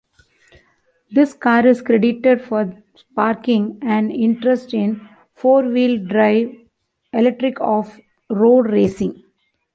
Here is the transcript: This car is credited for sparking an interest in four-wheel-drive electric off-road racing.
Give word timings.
This 1.11 1.35
car 1.35 1.67
is 1.67 1.83
credited 1.83 2.41
for 2.41 2.73
sparking 2.95 3.77
an 3.83 4.09
interest 4.09 4.73
in 4.73 5.07
four-wheel-drive 5.35 6.55
electric 7.13 7.59
off-road 7.61 8.61
racing. 8.71 9.21